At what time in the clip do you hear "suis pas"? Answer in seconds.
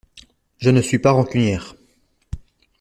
0.81-1.11